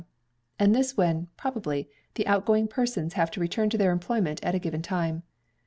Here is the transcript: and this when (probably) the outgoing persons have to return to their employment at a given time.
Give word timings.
and 0.57 0.73
this 0.73 0.97
when 0.97 1.27
(probably) 1.37 1.87
the 2.15 2.25
outgoing 2.25 2.67
persons 2.67 3.13
have 3.13 3.29
to 3.29 3.39
return 3.39 3.69
to 3.69 3.77
their 3.77 3.91
employment 3.91 4.43
at 4.43 4.55
a 4.55 4.57
given 4.57 4.81
time. 4.81 5.21